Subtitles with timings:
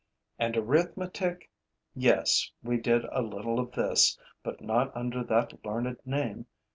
[0.39, 1.51] And arithmetic?
[1.93, 6.47] Yes, we did a little of this but not under that learned name.